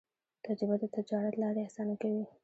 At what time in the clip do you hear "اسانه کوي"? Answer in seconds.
1.67-2.23